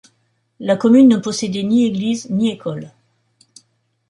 [0.59, 2.89] La commune ne possédait ni église ni école.